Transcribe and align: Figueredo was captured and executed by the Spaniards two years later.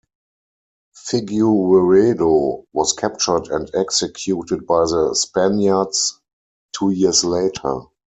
Figueredo 0.95 2.65
was 2.73 2.93
captured 2.93 3.49
and 3.49 3.69
executed 3.75 4.65
by 4.65 4.81
the 4.85 5.13
Spaniards 5.13 6.19
two 6.75 6.89
years 6.89 7.23
later. 7.23 7.81